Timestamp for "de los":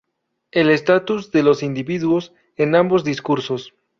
1.31-1.61